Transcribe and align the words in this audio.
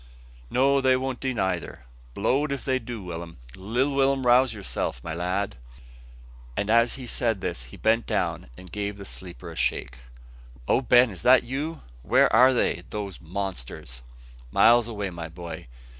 "No, 0.49 0.81
they 0.81 0.97
won't 0.97 1.19
do 1.19 1.31
neyther, 1.31 1.85
blow'd 2.15 2.51
if 2.51 2.65
they 2.65 2.79
do. 2.79 3.03
Will'm, 3.03 3.37
little 3.55 3.93
Will'm! 3.93 4.25
rouse 4.25 4.51
yourself, 4.51 4.99
my 5.03 5.13
lad." 5.13 5.57
And 6.57 6.71
as 6.71 6.95
he 6.95 7.05
said 7.05 7.39
this 7.39 7.65
he 7.65 7.77
bent 7.77 8.07
down 8.07 8.49
and 8.57 8.71
gave 8.71 8.97
the 8.97 9.05
sleeper 9.05 9.51
a 9.51 9.55
shake. 9.55 9.99
"O 10.67 10.81
Ben! 10.81 11.11
is 11.11 11.23
it 11.23 11.43
you? 11.43 11.83
Where 12.01 12.35
are 12.35 12.51
they, 12.51 12.81
those 12.89 13.21
monsters?" 13.21 14.01
"Miles 14.51 14.87
away, 14.87 15.11
my 15.11 15.29
boy. 15.29 15.67